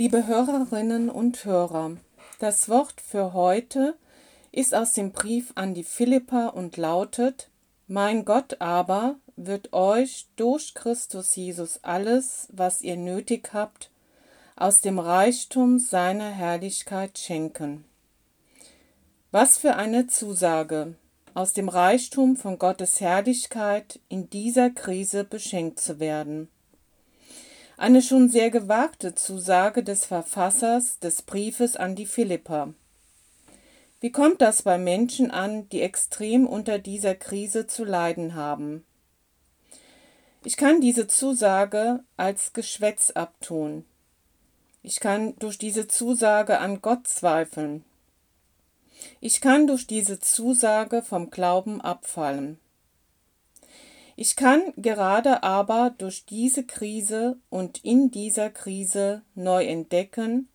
Liebe 0.00 0.28
Hörerinnen 0.28 1.10
und 1.10 1.44
Hörer, 1.44 1.96
das 2.38 2.68
Wort 2.68 3.00
für 3.00 3.32
heute 3.32 3.96
ist 4.52 4.72
aus 4.72 4.92
dem 4.92 5.10
Brief 5.10 5.50
an 5.56 5.74
die 5.74 5.82
Philippa 5.82 6.46
und 6.46 6.76
lautet: 6.76 7.50
Mein 7.88 8.24
Gott 8.24 8.60
aber 8.60 9.16
wird 9.34 9.72
euch 9.72 10.28
durch 10.36 10.74
Christus 10.74 11.34
Jesus 11.34 11.80
alles, 11.82 12.46
was 12.52 12.82
ihr 12.82 12.96
nötig 12.96 13.50
habt, 13.52 13.90
aus 14.54 14.82
dem 14.82 15.00
Reichtum 15.00 15.80
seiner 15.80 16.30
Herrlichkeit 16.30 17.18
schenken. 17.18 17.84
Was 19.32 19.58
für 19.58 19.74
eine 19.74 20.06
Zusage, 20.06 20.94
aus 21.34 21.54
dem 21.54 21.68
Reichtum 21.68 22.36
von 22.36 22.60
Gottes 22.60 23.00
Herrlichkeit 23.00 23.98
in 24.08 24.30
dieser 24.30 24.70
Krise 24.70 25.24
beschenkt 25.24 25.80
zu 25.80 25.98
werden. 25.98 26.48
Eine 27.78 28.02
schon 28.02 28.28
sehr 28.28 28.50
gewagte 28.50 29.14
Zusage 29.14 29.84
des 29.84 30.04
Verfassers 30.04 30.98
des 30.98 31.22
Briefes 31.22 31.76
an 31.76 31.94
die 31.94 32.06
Philipper. 32.06 32.74
Wie 34.00 34.10
kommt 34.10 34.40
das 34.40 34.62
bei 34.62 34.78
Menschen 34.78 35.30
an, 35.30 35.68
die 35.68 35.82
extrem 35.82 36.48
unter 36.48 36.80
dieser 36.80 37.14
Krise 37.14 37.68
zu 37.68 37.84
leiden 37.84 38.34
haben? 38.34 38.84
Ich 40.42 40.56
kann 40.56 40.80
diese 40.80 41.06
Zusage 41.06 42.02
als 42.16 42.52
Geschwätz 42.52 43.12
abtun. 43.12 43.84
Ich 44.82 44.98
kann 44.98 45.36
durch 45.38 45.56
diese 45.56 45.86
Zusage 45.86 46.58
an 46.58 46.82
Gott 46.82 47.06
zweifeln. 47.06 47.84
Ich 49.20 49.40
kann 49.40 49.68
durch 49.68 49.86
diese 49.86 50.18
Zusage 50.18 51.00
vom 51.02 51.30
Glauben 51.30 51.80
abfallen. 51.80 52.58
Ich 54.20 54.34
kann 54.34 54.72
gerade 54.76 55.44
aber 55.44 55.94
durch 55.96 56.24
diese 56.24 56.64
Krise 56.64 57.36
und 57.50 57.84
in 57.84 58.10
dieser 58.10 58.50
Krise 58.50 59.22
neu 59.36 59.64
entdecken, 59.64 60.48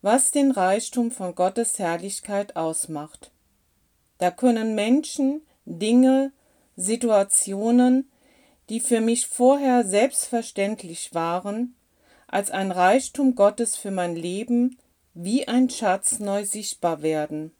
was 0.00 0.30
den 0.30 0.50
Reichtum 0.50 1.10
von 1.10 1.34
Gottes 1.34 1.78
Herrlichkeit 1.78 2.56
ausmacht. 2.56 3.32
Da 4.16 4.30
können 4.30 4.74
Menschen, 4.74 5.42
Dinge, 5.66 6.32
Situationen, 6.74 8.10
die 8.70 8.80
für 8.80 9.02
mich 9.02 9.26
vorher 9.26 9.84
selbstverständlich 9.84 11.12
waren, 11.12 11.76
als 12.28 12.50
ein 12.50 12.72
Reichtum 12.72 13.34
Gottes 13.34 13.76
für 13.76 13.90
mein 13.90 14.16
Leben 14.16 14.78
wie 15.12 15.46
ein 15.46 15.68
Schatz 15.68 16.18
neu 16.18 16.46
sichtbar 16.46 17.02
werden. 17.02 17.52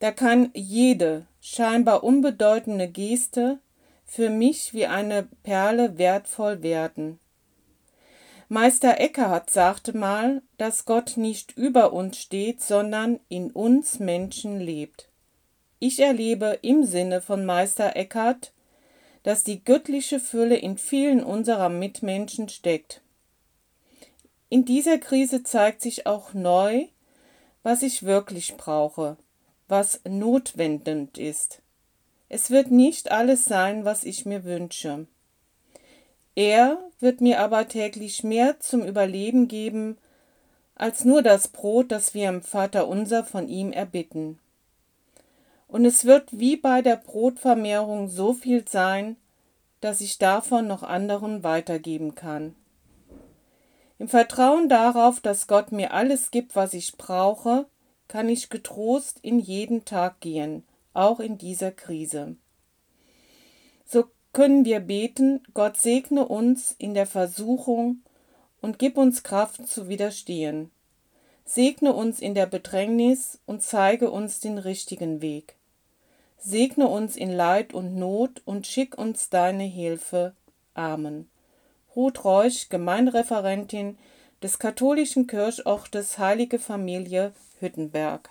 Da 0.00 0.10
kann 0.10 0.50
jede 0.52 1.26
scheinbar 1.40 2.02
unbedeutende 2.02 2.88
Geste 2.88 3.60
für 4.04 4.30
mich 4.30 4.74
wie 4.74 4.86
eine 4.86 5.28
Perle 5.42 5.98
wertvoll 5.98 6.62
werden. 6.62 7.18
Meister 8.48 9.00
Eckhart 9.00 9.50
sagte 9.50 9.96
mal, 9.96 10.42
dass 10.58 10.84
Gott 10.84 11.16
nicht 11.16 11.56
über 11.56 11.92
uns 11.92 12.18
steht, 12.18 12.60
sondern 12.60 13.18
in 13.28 13.50
uns 13.50 13.98
Menschen 13.98 14.60
lebt. 14.60 15.08
Ich 15.78 15.98
erlebe 15.98 16.58
im 16.62 16.84
Sinne 16.84 17.20
von 17.20 17.44
Meister 17.44 17.96
Eckhart, 17.96 18.52
dass 19.22 19.42
die 19.42 19.64
göttliche 19.64 20.20
Fülle 20.20 20.56
in 20.56 20.78
vielen 20.78 21.24
unserer 21.24 21.70
Mitmenschen 21.70 22.48
steckt. 22.48 23.00
In 24.50 24.64
dieser 24.64 24.98
Krise 24.98 25.42
zeigt 25.42 25.80
sich 25.80 26.06
auch 26.06 26.32
neu, 26.34 26.86
was 27.62 27.82
ich 27.82 28.04
wirklich 28.04 28.56
brauche, 28.56 29.16
was 29.66 30.00
notwendig 30.06 31.18
ist. 31.18 31.62
Es 32.34 32.50
wird 32.50 32.72
nicht 32.72 33.12
alles 33.12 33.44
sein, 33.44 33.84
was 33.84 34.02
ich 34.02 34.26
mir 34.26 34.42
wünsche. 34.42 35.06
Er 36.34 36.80
wird 36.98 37.20
mir 37.20 37.38
aber 37.38 37.68
täglich 37.68 38.24
mehr 38.24 38.58
zum 38.58 38.82
Überleben 38.82 39.46
geben, 39.46 39.98
als 40.74 41.04
nur 41.04 41.22
das 41.22 41.46
Brot, 41.46 41.92
das 41.92 42.12
wir 42.12 42.28
im 42.28 42.42
Vater 42.42 42.88
unser 42.88 43.22
von 43.22 43.48
ihm 43.48 43.70
erbitten. 43.70 44.40
Und 45.68 45.84
es 45.84 46.06
wird 46.06 46.24
wie 46.32 46.56
bei 46.56 46.82
der 46.82 46.96
Brotvermehrung 46.96 48.08
so 48.08 48.32
viel 48.32 48.66
sein, 48.66 49.14
dass 49.80 50.00
ich 50.00 50.18
davon 50.18 50.66
noch 50.66 50.82
anderen 50.82 51.44
weitergeben 51.44 52.16
kann. 52.16 52.56
Im 54.00 54.08
Vertrauen 54.08 54.68
darauf, 54.68 55.20
dass 55.20 55.46
Gott 55.46 55.70
mir 55.70 55.92
alles 55.92 56.32
gibt, 56.32 56.56
was 56.56 56.74
ich 56.74 56.96
brauche, 56.96 57.66
kann 58.08 58.28
ich 58.28 58.50
getrost 58.50 59.20
in 59.22 59.38
jeden 59.38 59.84
Tag 59.84 60.18
gehen 60.18 60.64
auch 60.94 61.20
in 61.20 61.38
dieser 61.38 61.70
Krise. 61.70 62.36
So 63.84 64.04
können 64.32 64.64
wir 64.64 64.80
beten, 64.80 65.42
Gott 65.52 65.76
segne 65.76 66.26
uns 66.26 66.74
in 66.78 66.94
der 66.94 67.06
Versuchung 67.06 68.02
und 68.60 68.78
gib 68.78 68.96
uns 68.96 69.22
Kraft 69.22 69.68
zu 69.68 69.88
widerstehen. 69.88 70.70
Segne 71.44 71.92
uns 71.92 72.20
in 72.20 72.34
der 72.34 72.46
Bedrängnis 72.46 73.38
und 73.44 73.62
zeige 73.62 74.10
uns 74.10 74.40
den 74.40 74.56
richtigen 74.56 75.20
Weg. 75.20 75.56
Segne 76.38 76.88
uns 76.88 77.16
in 77.16 77.30
Leid 77.32 77.74
und 77.74 77.94
Not 77.94 78.42
und 78.44 78.66
schick 78.66 78.96
uns 78.96 79.28
deine 79.28 79.64
Hilfe. 79.64 80.34
Amen. 80.74 81.28
Ruth 81.94 82.24
Reusch, 82.24 82.68
Gemeindereferentin 82.70 83.98
des 84.42 84.58
katholischen 84.58 85.26
Kirchortes 85.26 86.18
Heilige 86.18 86.58
Familie 86.58 87.32
Hüttenberg. 87.60 88.30